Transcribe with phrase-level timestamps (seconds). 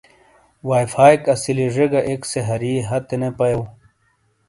[0.67, 3.65] وائی فائیک اسیلی زے گہ ایک سے ہری ہتے نے پایوں۔